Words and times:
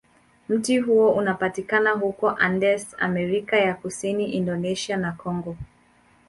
Mti 0.49 0.79
huo 0.79 1.11
unapatikana 1.11 1.91
huko 1.91 2.29
Andes, 2.29 2.95
Amerika 2.99 3.57
ya 3.57 3.73
Kusini, 3.75 4.31
Indonesia, 4.31 4.97
na 4.97 5.11
Kongo. 5.11 5.57